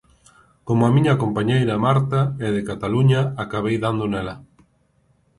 [0.67, 3.21] Como a miña compañeira, Marta, é de Cataluña...
[3.43, 4.35] acabei dando nela.